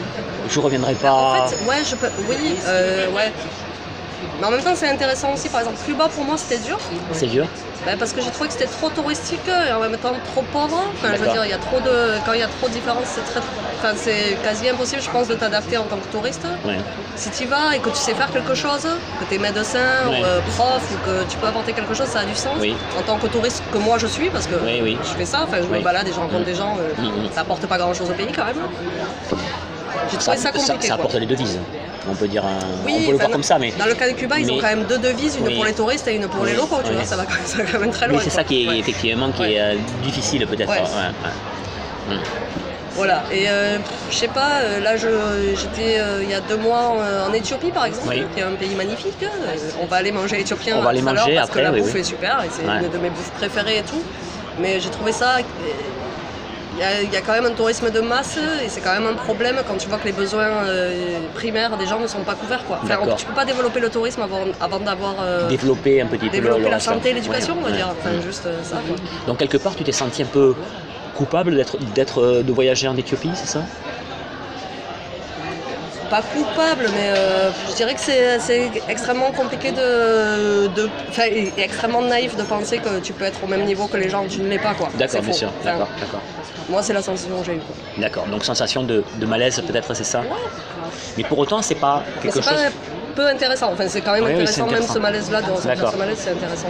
[0.48, 1.12] je reviendrai pas.
[1.12, 2.08] En fait, ouais, je peux.
[2.28, 3.32] Oui, euh, ouais.
[4.40, 5.48] Mais en même temps, c'est intéressant aussi.
[5.50, 6.78] Par exemple, Cuba pour moi c'était dur.
[7.12, 7.46] C'est dur
[7.86, 10.80] Bah, parce que j'ai trouvé que c'était trop touristique et en même temps trop pauvre.
[10.94, 12.18] Enfin, je veux dire, il y a trop de.
[12.24, 13.40] Quand il y a trop de différences, c'est très.
[13.76, 13.92] Enfin,
[14.42, 16.46] quasi impossible, je pense, de t'adapter en tant que touriste.
[16.64, 16.78] Ouais.
[17.16, 18.86] Si tu y vas et que tu sais faire quelque chose,
[19.20, 20.20] que tu es médecin Ouais.
[20.20, 22.56] ou euh, prof ou que tu peux apporter quelque chose, ça a du sens.
[22.58, 22.74] Oui.
[22.98, 24.98] En tant que touriste que moi je suis, parce que Oui, oui.
[25.02, 26.44] je fais ça, enfin je me balade et je rencontre Mm.
[26.44, 27.30] des gens, euh, Mm, mm.
[27.34, 28.56] ça apporte pas grand chose au pays quand même.
[30.10, 30.86] J'ai trouvé ça, compliqué.
[30.86, 31.04] ça quoi.
[31.04, 31.58] apporte les devises.
[32.10, 34.06] On peut dire, un- Oui, on peut le voir comme ça, mais, Dans le cas
[34.08, 35.54] de Cuba, ils ont quand même deux devises, une Oui.
[35.54, 36.96] pour les touristes et une pour les locaux, tu oui.
[36.96, 38.20] vois, ça va, quand même, ça va quand même très mais loin.
[38.22, 38.78] c'est ça qui est Ouais.
[38.78, 39.52] effectivement qui Ouais.
[39.54, 40.68] est euh, difficile peut-être.
[40.70, 40.80] Ouais.
[40.80, 42.16] ouais.
[42.96, 43.78] Voilà, et euh,
[44.10, 46.94] je sais pas, euh, là j'étais euh, il y a deux mois
[47.28, 48.22] en Éthiopie par exemple, Oui.
[48.34, 49.16] qui est un pays magnifique.
[49.22, 51.80] Euh, on va aller manger éthiopien On va aller manger parce après, que la oui,
[51.80, 52.00] bouffe oui.
[52.00, 52.84] est super et c'est Ouais.
[52.84, 54.00] une de mes bouffes préférées et tout.
[54.60, 55.38] Mais j'ai trouvé ça.
[56.76, 58.92] Il y, a, il y a quand même un tourisme de masse et c'est quand
[58.92, 62.22] même un problème quand tu vois que les besoins euh, primaires des gens ne sont
[62.24, 62.64] pas couverts.
[62.66, 62.80] Quoi.
[62.82, 66.26] Enfin, on- tu peux pas développer le tourisme avant, avant d'avoir euh, Développer un petit
[66.26, 67.76] peu développé la santé et l'éducation, Ouais, on va ouais.
[67.76, 67.88] dire.
[67.96, 68.78] Enfin, juste euh, ça.
[68.86, 68.96] quoi.
[69.28, 70.54] Donc quelque part, tu t'es senti un peu
[71.14, 73.60] coupable d'être, d'être, de voyager en Éthiopie, c'est ça?
[76.04, 80.66] Pas coupable, mais euh, je dirais que c'est extrêmement compliqué de.
[80.68, 80.88] de
[81.58, 84.40] extrêmement naïf de penser que tu peux être au même niveau que les gens, tu
[84.40, 84.88] ne l'es pas quoi.
[84.98, 85.48] D'accord, bien sûr.
[85.60, 86.20] Enfin, D'accord, d'accord.
[86.68, 88.00] Moi, c'est la sensation que j'ai eue.
[88.00, 88.26] D'accord.
[88.26, 90.22] Donc sensation de, de malaise, peut-être, c'est ça
[91.18, 92.46] Mais pour autant, c'est pas Mais quelque chose.
[92.54, 92.70] pas
[93.14, 93.70] peu intéressant.
[93.72, 96.30] Enfin, c'est quand même Oui, oui, intéressant, même ce malaise-là, de ressentir ce malaise, c'est
[96.30, 96.68] intéressant.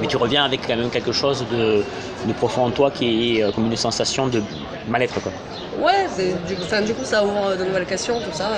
[0.00, 1.84] Mais tu reviens avec quand même quelque chose de,
[2.26, 4.42] de profond en toi qui est euh, comme une sensation de
[4.88, 5.32] mal-être, quoi.
[5.78, 6.06] Ouais,
[6.46, 8.50] du, enfin, du coup, ça ouvre de nouvelles questions, tout ça.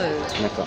[0.42, 0.66] D'accord.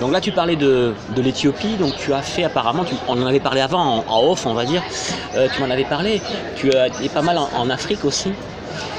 [0.00, 3.26] Donc là, tu parlais de, de l'Éthiopie, donc tu as fait apparemment, tu- on en
[3.26, 4.82] avait parlé avant, en, en off, on va dire,
[5.34, 6.20] euh, tu m'en avais parlé,
[6.54, 8.32] tu as été pas mal en, en Afrique aussi.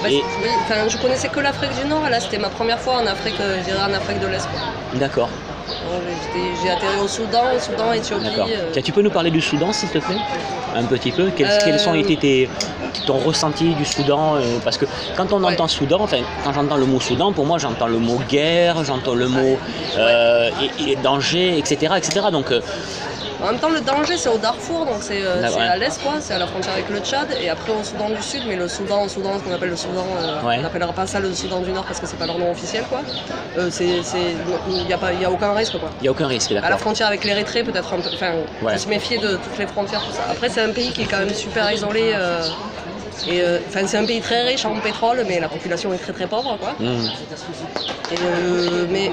[0.02, 0.50] Bah, Et- oui,
[0.90, 3.64] je connaissais que l'Afrique du Nord, là, c'était ma première fois en Afrique, euh, je
[3.66, 4.48] dirais en Afrique de l'Est.
[4.96, 5.30] D'accord,
[6.62, 8.24] J'ai atterri au Soudan, au Soudan, Éthiopie.
[8.26, 8.48] d'accord.
[8.50, 10.16] euh, tu peux nous parler du Soudan, s'il te plaît?
[10.76, 11.30] Un petit peu.
[11.36, 12.50] Quels, Euh, quels sont été tes,
[13.06, 14.86] ton ressenti du Soudan euh, Parce que
[15.16, 15.54] quand on Ouais.
[15.54, 19.16] entend Soudan, enfin, quand j'entends le mot Soudan, pour moi, j'entends le mot guerre, j'entends
[19.16, 19.58] le mot
[19.98, 22.28] et- et danger, etc., etc.
[22.32, 22.52] Donc,
[23.40, 26.34] En même temps, le danger, c'est au Darfour, donc c'est euh, à l'est, quoi, c'est
[26.34, 29.04] à la frontière avec le Tchad, et après au Soudan du Sud, mais le Soudan,
[29.04, 30.56] au Soudan, ce qu'on appelle le Soudan, euh, Ouais.
[30.58, 32.84] on n'appellera pas ça le Soudan du Nord parce que c'est pas leur nom officiel,
[32.90, 33.02] quoi.
[33.58, 35.90] Euh, il n'y a, pas- il y a aucun risque, quoi.
[36.00, 36.80] il n'y a aucun risque, À la d'accord.
[36.80, 38.10] frontière avec l'Érythrée, peut-être un peu.
[38.14, 38.74] Enfin, Ouais.
[38.74, 40.24] faut se méfier de toutes les frontières, tout ça.
[40.32, 42.14] Après, c'est un pays qui est quand même super isolé.
[43.30, 46.28] et euh, c'est un pays très riche en pétrole, mais la population est très très
[46.28, 46.74] pauvre, quoi.
[46.80, 46.84] Mmh.
[48.12, 49.12] Et, euh, mais,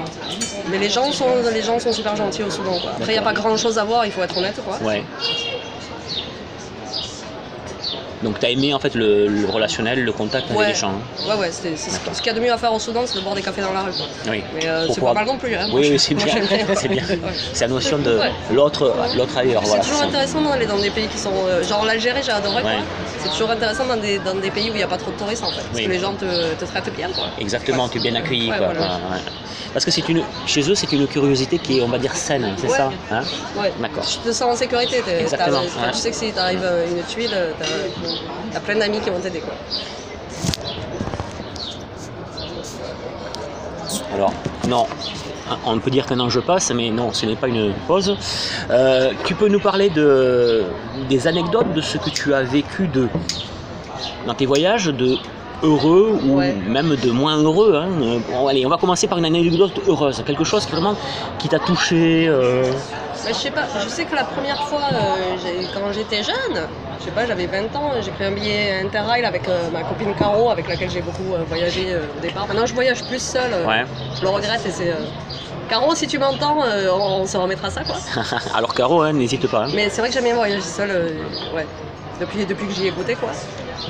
[0.69, 2.91] mais les gens sont les gens sont super gentils au Soudan, quoi.
[2.91, 4.77] Après, il n'y a pas grand chose à voir, il faut être honnête, quoi.
[4.81, 5.03] Ouais.
[8.25, 10.89] Donc tu as aimé en fait le, le relationnel, le contact avec les gens.
[10.93, 11.29] hein.
[11.29, 13.21] Ouais, ouais, c'est ce qu'il y a de mieux à faire au Soudan, c'est de
[13.23, 13.91] boire des cafés dans la rue.
[13.91, 14.07] quoi.
[14.31, 14.43] Oui.
[14.55, 15.53] Mais euh, c'est pas mal non plus.
[15.55, 15.67] Hein.
[15.71, 16.25] Oui, c'est bien.
[16.75, 17.03] C'est bien.
[17.03, 17.19] Ouais.
[17.53, 18.19] C'est la notion de
[18.51, 19.61] l'autre, l'autre ailleurs.
[19.63, 19.83] C'est Voilà.
[19.83, 21.31] toujours intéressant d'aller dans des pays qui sont.
[21.47, 22.63] euh, genre l'Algérie, j'ai adoré.
[23.19, 25.17] C'est toujours intéressant dans des, dans des pays où il n'y a pas trop de
[25.17, 25.61] touristes en fait.
[25.61, 25.85] Parce Oui.
[25.85, 26.25] que les gens te,
[26.59, 27.27] te traitent bien quoi.
[27.39, 28.47] Exactement, tu es bien accueilli.
[28.47, 28.57] Quoi.
[28.57, 28.99] voilà.
[29.73, 32.55] Parce que c'est une, chez eux, c'est une curiosité qui est, on va dire, saine,
[32.57, 33.21] c'est ça hein?
[33.57, 33.71] Ouais.
[33.79, 34.05] D'accord.
[34.05, 35.03] Tu te sens en sécurité.
[35.19, 35.61] Exactement.
[35.91, 37.35] Tu sais que si t'arrives une tuile,
[38.51, 39.53] t'as as plein d'amis qui vont t'aider quoi.
[44.13, 44.33] Alors,
[44.67, 44.85] non,
[45.65, 48.15] on peut dire qu'un an je passe, mais non, ce n'est pas une pause.
[48.71, 50.63] Euh, tu peux nous parler de,
[51.09, 53.07] des anecdotes de ce que tu as vécu de,
[54.25, 55.17] dans tes voyages, de
[55.63, 56.53] heureux ou Ouais.
[56.67, 57.75] même de moins heureux.
[57.75, 57.87] hein.
[58.31, 60.95] Bon, allez, on va commencer par une anecdote heureuse, quelque chose qui vraiment
[61.39, 62.27] qui t'a touché.
[62.27, 62.71] euh,
[63.25, 65.35] Mais je sais pas, je sais que la première fois, euh,
[65.73, 66.67] quand j'étais jeune,
[66.99, 70.13] je sais pas, j'avais 20 ans, j'ai pris un billet Interrail avec euh, ma copine
[70.13, 72.47] Caro, avec laquelle j'ai beaucoup euh, voyagé au départ.
[72.47, 73.83] Maintenant, je voyage plus seule, Ouais.
[74.17, 74.93] je le regrette et c'est.
[75.67, 77.95] Caro, si tu m'entends, on, on se remettra ça quoi.
[78.55, 79.63] Alors Caro, hein, n'hésite pas.
[79.63, 79.69] hein.
[79.73, 81.17] Mais c'est vrai que j'aime bien voyager seule,
[81.55, 81.65] ouais,
[82.19, 83.29] depuis, depuis que j'y ai goûté quoi.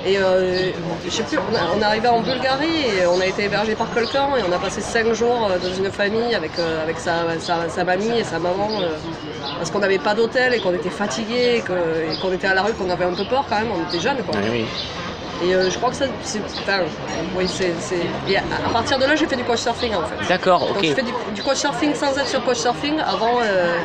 [0.06, 0.72] Et euh,
[1.04, 3.74] je sais plus, on, a- on est arrivé en Bulgarie et on a été hébergé
[3.76, 7.00] par quelqu'un et on a passé 5 jours euh, dans une famille avec, euh, avec
[7.00, 8.98] sa, sa, sa mamie et sa maman euh,
[9.58, 12.74] parce qu'on n'avait pas d'hôtel et qu'on était fatigué et qu'on était à la rue,
[12.74, 14.36] qu'on avait un peu peur quand même, on était jeunes quoi.
[14.52, 14.66] Oui.
[15.44, 16.40] Et euh, je crois que ça, c'est.
[16.62, 16.80] Enfin,
[17.36, 17.74] oui, c'est.
[17.82, 20.16] c'est- Et à, à partir de là, j'ai fait du couchsurfing en fait.
[20.30, 20.86] D'accord, Donc ok.
[20.86, 23.40] je fais du, du couchsurfing sans être sur couchsurfing avant.
[23.44, 23.76] euh,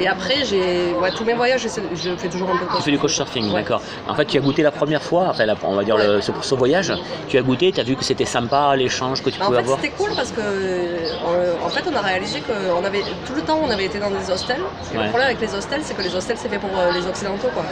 [0.00, 0.92] et après, j'ai.
[1.00, 1.62] Ouais, tous mes voyages,
[1.94, 3.60] je fais toujours un peu de Tu fais du couchsurfing, Ouais.
[3.62, 3.80] d'accord.
[4.08, 6.32] En fait, tu as goûté la première fois, enfin, la- on va dire le- ce,
[6.40, 6.92] ce voyage,
[7.28, 9.62] tu as goûté, tu as vu que c'était sympa, l'échange que tu en pouvais fait,
[9.62, 9.78] avoir.
[9.80, 13.58] c'était cool parce que, euh, en fait, on a réalisé qu'on avait tout le temps,
[13.64, 14.60] on avait été dans des hostels.
[14.92, 14.96] Et.
[14.96, 17.48] Le problème avec les hostels, c'est que les hostels, c'est fait pour euh, les occidentaux,
[17.52, 17.64] quoi.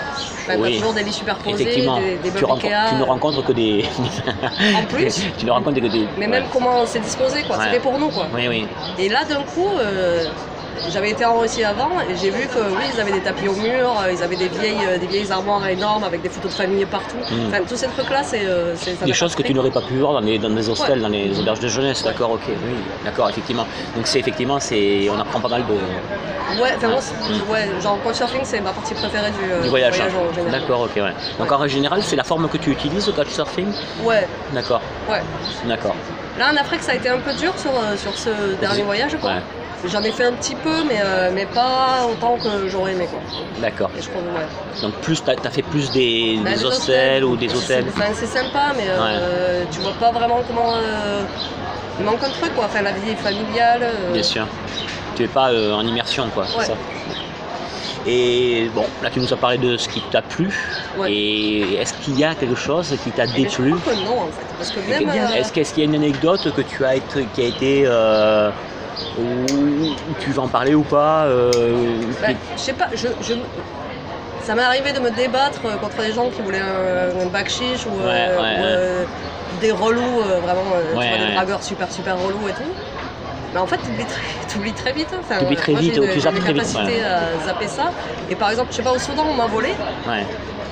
[0.48, 0.76] Enfin, Oui.
[0.78, 2.88] Toujours des lits superposés, Effectivement, des, des tu, Ikea.
[2.90, 3.84] tu ne rencontres que des.
[4.76, 5.22] En plus.
[5.38, 6.06] tu ne rencontres que des.
[6.18, 7.56] Mais même comment c'est disposé, quoi.
[7.62, 8.26] C'est fait pour nous, quoi.
[8.34, 8.66] Oui, oui.
[8.98, 10.24] Et là, d'un coup, euh,
[10.90, 13.54] j'avais été en Russie avant et j'ai vu que oui, ils avaient des tapis au
[13.54, 16.56] mur, euh, ils avaient des vieilles, euh, des vieilles armoires énormes avec des photos de
[16.56, 17.16] famille partout.
[17.30, 17.46] Mm.
[17.48, 18.42] Enfin, tous ces trucs-là, c'est.
[18.44, 21.00] euh, Des choses que tu n'aurais pas pu voir dans, les, dans des hostels, Ouais.
[21.02, 23.66] dans les auberges de jeunesse, d'accord, ok, oui, d'accord, effectivement.
[23.96, 25.74] Donc c'est effectivement, c'est, on apprend pas mal de,
[26.62, 30.00] Ouais, enfin, moi, c'est- ouais, genre couchsurfing, c'est ma partie préférée du, du voyage.
[30.00, 30.04] hein.
[30.30, 30.60] en général.
[30.60, 31.12] D'accord, ok, ouais.
[31.38, 33.66] Donc en général, c'est la forme que tu utilises, le couchsurfing
[34.04, 35.20] Ouais, D'accord, ouais.
[35.64, 35.96] d'accord.
[36.38, 39.32] Là, en Afrique, ça a été un peu dur sur, sur ce dernier voyage, quoi.
[39.84, 43.20] J'en ai fait un petit peu, mais, euh, mais pas autant que j'aurais aimé, quoi.
[43.60, 43.90] D'accord.
[43.96, 44.46] Et je crois, ouais.
[44.82, 47.86] Donc plus, t'as as fait plus des, des les hostels ou des hôtels.
[48.14, 50.74] C'est sympa, mais euh, tu vois pas vraiment comment.
[50.76, 51.22] euh,
[51.98, 52.64] il manque un truc, quoi.
[52.66, 53.86] Enfin, la vie est familiale.
[54.12, 54.46] Bien sûr.
[55.14, 56.44] Tu es pas en immersion, quoi.
[56.46, 56.64] c'est Ouais.
[56.64, 56.74] ça
[58.06, 60.52] Et bon, là tu nous as parlé de ce qui t'a plu.
[60.98, 61.12] Ouais.
[61.12, 64.20] Et est-ce qu'il y a quelque chose qui t'a mais je déplu crois que non,
[64.20, 64.46] en fait.
[64.58, 65.08] Parce que même.
[65.34, 67.82] Est-ce qu'il est-ce qu'il y a une anecdote que tu as été, qui a été
[67.86, 68.50] euh,
[70.20, 73.08] tu vas en parler ou pas euh, bah, je sais pas, je.
[73.22, 73.34] je-
[74.42, 77.48] ça m'est arrivé de me débattre euh, contre des gens qui voulaient un, un bac
[77.48, 79.04] chiche ou, euh, Ouais, euh,
[79.60, 81.26] des relous, euh, vraiment, euh, tu Ouais, vois, ouais.
[81.28, 82.70] des dragueurs super super relous et tout.
[83.54, 85.08] Mais en fait, t'oublies très, très vite.
[85.12, 85.18] hein.
[85.20, 87.66] Enfin, T'oublies très moi, vite, j'ai tu une- zappes une très vite, capacité à zapper
[87.68, 87.90] ça.
[88.30, 89.70] Et par exemple, je sais pas, au Soudan, on m'a volé.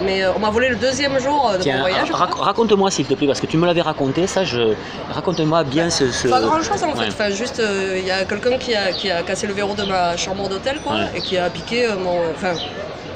[0.00, 2.10] Mais euh, on m'a volé le deuxième jour euh, de Tiens, mon voyage.
[2.10, 4.74] rac- raconte-moi s'il te plaît, parce que tu me l'avais raconté, ça, je...
[5.12, 6.10] raconte-moi bien ce...
[6.10, 7.04] ce- Pas grand chose en Ouais.
[7.06, 9.74] fait, enfin, juste euh, il y a quelqu'un qui a, qui a cassé le verrou
[9.74, 11.10] de ma chambre d'hôtel quoi, Ouais.
[11.16, 12.30] et qui a piqué mon.
[12.34, 12.54] Enfin,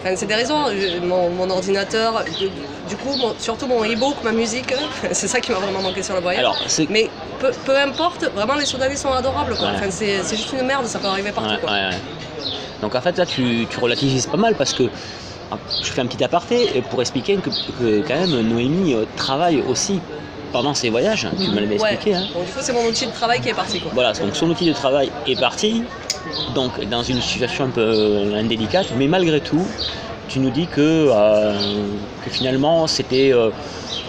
[0.01, 0.67] enfin, c'est des raisons,
[1.03, 2.49] mon, mon ordinateur, du,
[2.89, 4.73] du coup mon- surtout mon e-book, ma musique,
[5.13, 6.41] c'est ça qui m'a vraiment manqué sur le voyage.
[6.41, 6.57] Alors.
[6.91, 7.09] Mais
[7.41, 9.69] peu, peu importe, vraiment les Soudanais sont adorables quoi.
[9.69, 9.75] Ouais.
[9.77, 11.71] Enfin, c'est juste une merde, ça peut arriver partout Ouais, quoi.
[11.73, 12.01] ouais, ouais.
[12.83, 14.85] Donc en fait là tu, tu relativises pas mal parce que
[15.83, 19.63] je fais un petit aparté euh, pour expliquer que, que quand même Noémie euh, travaille
[19.69, 20.01] aussi
[20.53, 21.93] pendant ses voyages, tu me l'avais Ouais.
[21.93, 22.17] expliqué.
[22.17, 22.27] Hein.
[22.35, 23.91] Donc du coup c'est mon outil de travail qui est parti quoi.
[23.95, 25.83] Voilà, donc son outil de travail est parti,
[26.55, 29.65] donc dans une situation un peu euh, indélicate, mais malgré tout,
[30.29, 30.81] tu nous dis que,
[31.11, 31.55] euh,
[32.25, 33.31] que finalement c'était.
[33.33, 33.51] euh,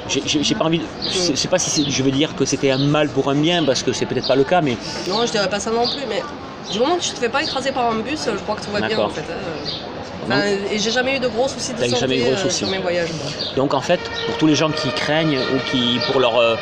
[0.07, 0.79] j'ai- pas envie.
[0.79, 3.63] de- Je sais pas si je veux dire que c'était un mal pour un bien,
[3.63, 4.75] parce que c'est peut-être pas le cas, mais
[5.07, 6.23] Non, je dirais pas ça non plus, mais
[6.71, 8.71] du moment que tu te fais pas écraser par un bus, je crois que tout
[8.71, 9.21] va bien en fait.
[9.21, 9.98] hein.
[10.37, 12.37] Enfin, et j'ai jamais eu de gros soucis de santé jamais eu de gros euh,
[12.37, 12.57] soucis.
[12.59, 13.09] sur mes voyages.
[13.55, 16.55] Donc en fait, pour tous les gens qui craignent ou qui pour leur euh,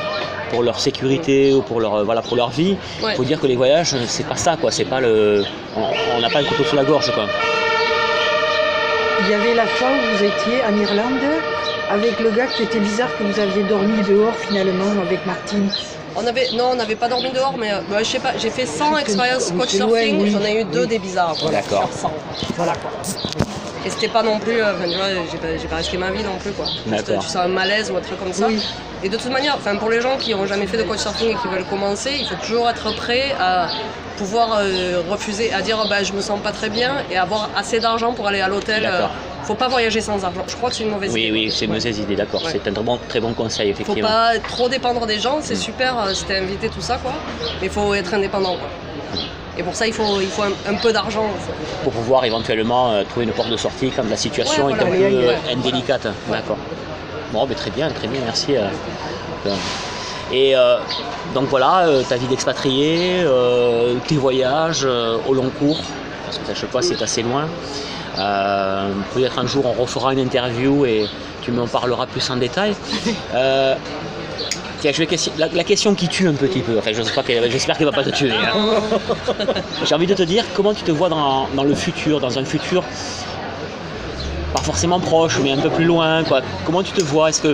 [0.52, 3.16] pour leur sécurité ou pour leur euh, voilà pour leur vie, il Ouais.
[3.16, 5.44] faut dire que les voyages c'est pas ça quoi, c'est pas le
[5.76, 7.26] on n'a pas le couteau sous la gorge quoi.
[9.24, 11.20] Il y avait la fois où vous étiez en Irlande
[11.90, 15.70] avec le gars qui était bizarre que vous aviez dormi dehors finalement avec Martine.
[16.16, 18.66] On avait, non, on n'avait pas dormi dehors, mais bah, je sais pas, j'ai fait
[18.66, 20.88] 100 Parce que- expériences oui, j'en ai eu deux oui.
[20.88, 21.36] des bizarres.
[21.40, 21.52] quoi.
[21.52, 21.88] D'accord.
[21.92, 22.12] Sur 100.
[22.56, 22.92] Voilà quoi.
[23.88, 26.12] Et c'était pas non plus, euh, enfin, tu vois, j'ai pas, j'ai pas risqué ma
[26.12, 26.66] vie non plus quoi.
[26.92, 28.48] Juste, tu sens un malaise ou un truc comme ça.
[28.48, 28.62] Oui.
[29.02, 31.36] Et de toute manière, enfin pour les gens qui n'ont jamais fait de couchsurfing et
[31.36, 33.68] qui veulent commencer, il faut toujours être prêt à
[34.18, 37.80] pouvoir euh, refuser, à dire bah, je me sens pas très bien et avoir assez
[37.80, 38.82] d'argent pour aller à l'hôtel.
[38.84, 39.06] D'accord.
[39.06, 40.44] Euh, faut pas voyager sans argent.
[40.50, 41.32] Je crois que c'est une mauvaise Oui, idée.
[41.32, 42.44] oui, c'est une mauvaise idée, d'accord.
[42.44, 42.52] Ouais.
[42.52, 44.10] C'est un très bon, très bon conseil, Faut effectivement.
[44.10, 45.42] pas trop dépendre des gens, Mm.
[45.44, 47.14] c'est super euh, si t'es invité, tout ça quoi.
[47.62, 48.68] Mais il faut être indépendant quoi.
[49.58, 51.26] Et pour ça, il faut, il faut un, un peu d'argent.
[51.84, 54.86] Pour pouvoir éventuellement euh, trouver une porte de sortie quand la situation Ouais, est un
[54.86, 56.08] peu indélicate.
[56.30, 56.58] D'accord.
[57.34, 58.56] Bon, ben, très bien, très bien, merci.
[58.56, 58.68] euh,
[59.48, 59.56] euh.
[60.32, 60.78] Et euh,
[61.34, 63.26] donc voilà, euh, ta vie d'expatrié,
[64.08, 65.80] tes voyages au long cours,
[66.26, 67.46] parce que à chaque fois c'est assez loin.
[69.14, 71.08] Peut-être un jour on refera une interview et
[71.42, 72.76] tu m'en parleras plus en détail.
[74.80, 76.92] Tiens, je vais question- la, la question qui tue un petit peu, enfin
[77.24, 78.32] qu'elle- j'espère qu'elle va pas te tuer.
[78.32, 78.54] hein.
[79.86, 82.46] J'ai envie de te dire comment tu te vois dans, dans le futur, dans un
[82.46, 82.84] futur
[84.54, 86.24] pas forcément proche, mais un peu plus loin.
[86.24, 86.42] Quoi.
[86.66, 87.30] Comment tu te vois?
[87.30, 87.54] Est-ce que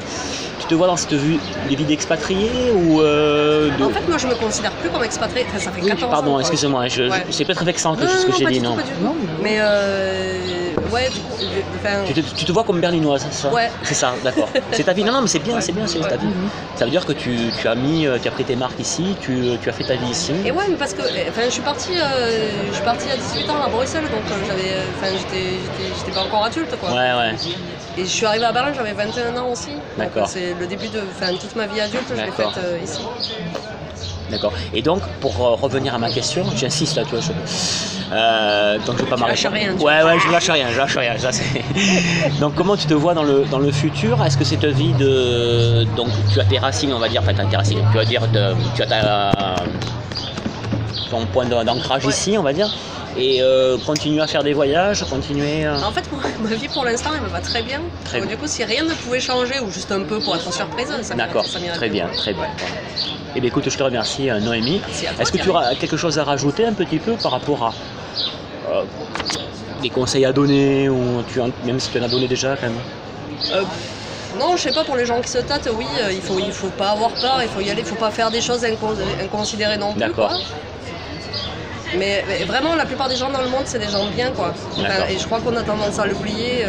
[0.59, 3.83] tu te vois dans cette vue de vie d'expatrié ou euh, de...
[3.83, 5.45] En fait, moi, je me considère plus comme expatrié.
[5.49, 6.09] Enfin, ça fait 14 ans.
[6.09, 7.25] Pardon, excusez-moi, Ouais.
[7.31, 8.83] c'est peut-être vexant que Non, ce que non, j'ai pas dit, du tout, non pas
[8.83, 9.03] du tout.
[9.03, 13.25] Non, Mais euh, ouais, du coup, je- enfin, tu te, tu te vois comme berlinoise,
[13.29, 13.69] c'est ça Ouais.
[13.83, 14.49] C'est ça, d'accord.
[14.71, 15.03] C'est ta vie.
[15.03, 15.61] Non, non, mais c'est bien, Ouais.
[15.61, 16.27] c'est bien, c'est ta vie.
[16.75, 19.15] Ça veut dire que tu, tu as mis, euh, tu as pris tes marques ici,
[19.19, 20.33] tu, tu as fait ta vie ici.
[20.45, 23.49] Et ouais, mais parce que enfin, je suis partie, euh, je suis partie à 18
[23.49, 26.91] ans à Bruxelles, donc euh, j'avais, enfin, j'étais, pas encore adulte, quoi.
[26.91, 27.35] Ouais, ouais.
[27.97, 29.71] Et je suis arrivée à Berlin, j'avais 21 ans aussi.
[29.97, 30.27] D'accord.
[30.27, 32.99] C'est le début de, enfin, toute ma vie adulte, je l'ai faite euh, ici.
[34.29, 34.53] D'accord.
[34.73, 37.31] Et donc, pour euh, revenir à ma question, j'insiste là, tu vois, je...
[38.13, 39.43] Euh, donc je vais pas Tu m'arrêter.
[39.43, 41.17] lâches rien, tu Ouais, ouais, je lâche rien, je lâche rien.
[41.17, 41.43] ça, c'est-
[42.39, 44.23] donc, comment tu te vois dans le, dans le futur?
[44.23, 45.83] Est-ce que cette vie de.
[45.95, 48.21] Donc, tu as tes racines, on va dire, enfin, t'as tes racines, tu vas dire,
[48.27, 48.53] de...
[48.75, 49.55] tu as ta...
[51.09, 52.11] ton point d'ancrage Ouais.
[52.11, 52.69] ici, on va dire,
[53.17, 55.67] et euh, continuer à faire des voyages, continuer.
[55.67, 57.79] En fait, moi, ma vie pour l'instant, elle me va très bien.
[58.05, 58.35] Très Donc, bien.
[58.35, 61.15] du coup, si rien ne pouvait changer, ou juste un peu pour être surprise, ça
[61.15, 62.45] D'accord, très bien, très bien.
[63.35, 64.79] Eh bien, écoute, je te remercie, euh, Noémie.
[65.19, 67.73] Est-ce que tu auras quelque chose à rajouter un petit peu par rapport à
[68.69, 68.83] euh,
[69.81, 72.67] des conseils à donner ou tu en- même si tu en as donné déjà quand
[72.67, 72.79] même
[73.53, 73.63] Euh,
[74.39, 76.51] non, je sais pas, pour les gens qui se tâtent, oui, euh, il faut, il
[76.51, 78.95] faut pas avoir peur, il faut y aller, il faut pas faire des choses incon-
[79.21, 79.99] inconsidérées non plus.
[79.99, 80.29] D'accord.
[80.29, 80.39] quoi.
[81.95, 84.53] Mais, mais vraiment, la plupart des gens dans le monde, c'est des gens bien, quoi.
[84.79, 86.65] Enfin, et je crois qu'on a tendance à l'oublier.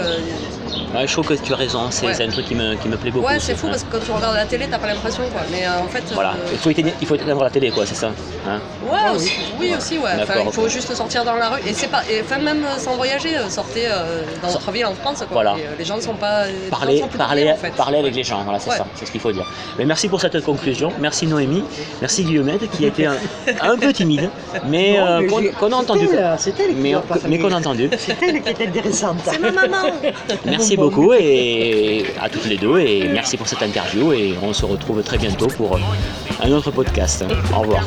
[0.94, 2.22] Ouais, je trouve que tu as raison, c'est Ouais.
[2.22, 3.26] un truc qui me, qui me plaît beaucoup.
[3.26, 3.70] Ouais, c'est fou hein.
[3.70, 5.40] parce que quand tu regardes la télé, t'as pas l'impression, quoi.
[5.50, 6.02] Mais euh, en fait.
[6.12, 8.10] Voilà, euh, il faut éteindre, il faut éteindre la télé, quoi, c'est ça
[8.48, 10.10] hein Ouais, aussi, oui aussi, ouais.
[10.22, 11.60] Enfin, il faut juste sortir dans la rue.
[11.66, 14.94] Et c'est pas, et, enfin même euh, sans voyager, sortez euh, dans votre ville en
[14.94, 15.26] France, quoi.
[15.32, 15.56] Voilà.
[15.58, 16.44] Et, euh, les gens ne sont pas.
[16.70, 17.70] Parler, sont parler, bien, en fait.
[17.74, 18.76] parler avec les gens, voilà, c'est Ouais.
[18.76, 19.46] ça, c'est ce qu'il faut dire.
[19.78, 21.64] Mais merci pour cette conclusion, merci Noémie,
[22.00, 23.16] merci Guillaumette qui a été un,
[23.62, 24.30] un peu timide,
[24.68, 25.28] mais, euh,
[25.58, 26.08] qu'on a entendu.
[26.38, 26.94] C'est elle qui
[27.28, 27.90] Mais, qu'on a entendu.
[27.98, 29.18] C'est elle qui est intéressante.
[29.24, 29.88] C'est ma maman
[30.44, 30.83] Merci bon.
[30.84, 35.02] Beaucoup et à toutes les deux et merci pour cette interview et on se retrouve
[35.02, 35.78] très bientôt pour
[36.42, 37.24] un autre podcast.
[37.54, 37.84] Au revoir.